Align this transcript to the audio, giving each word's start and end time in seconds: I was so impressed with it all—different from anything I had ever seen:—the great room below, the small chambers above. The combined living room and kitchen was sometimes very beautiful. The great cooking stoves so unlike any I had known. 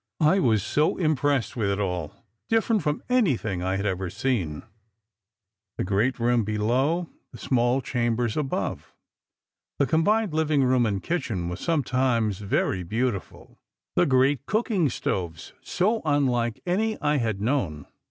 I 0.23 0.39
was 0.39 0.63
so 0.63 0.97
impressed 0.97 1.55
with 1.55 1.69
it 1.69 1.79
all—different 1.79 2.81
from 2.81 3.03
anything 3.07 3.61
I 3.61 3.75
had 3.77 3.85
ever 3.85 4.09
seen:—the 4.09 4.63
great 5.83 6.17
room 6.17 6.43
below, 6.43 7.07
the 7.31 7.37
small 7.37 7.81
chambers 7.81 8.35
above. 8.35 8.95
The 9.77 9.85
combined 9.85 10.33
living 10.33 10.63
room 10.63 10.87
and 10.87 11.03
kitchen 11.03 11.49
was 11.49 11.59
sometimes 11.59 12.39
very 12.39 12.81
beautiful. 12.81 13.59
The 13.95 14.07
great 14.07 14.47
cooking 14.47 14.89
stoves 14.89 15.53
so 15.61 16.01
unlike 16.03 16.63
any 16.65 16.99
I 16.99 17.17
had 17.17 17.39
known. 17.39 17.85